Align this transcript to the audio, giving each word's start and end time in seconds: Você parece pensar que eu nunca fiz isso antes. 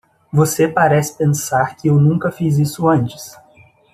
Você 0.33 0.67
parece 0.67 1.15
pensar 1.15 1.75
que 1.75 1.87
eu 1.87 1.99
nunca 1.99 2.31
fiz 2.31 2.57
isso 2.57 2.87
antes. 2.87 3.37